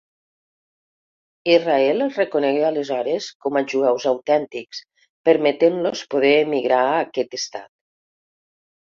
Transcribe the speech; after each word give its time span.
Israel 1.55 1.99
els 2.05 2.15
reconegué 2.21 2.63
aleshores 2.69 3.27
com 3.47 3.59
a 3.61 3.63
'jueus 3.73 4.07
autèntics', 4.13 4.79
permetent-los 5.29 6.03
poder 6.15 6.33
emigrar 6.39 6.81
a 6.87 6.97
aquest 7.05 7.37
Estat. 7.41 7.69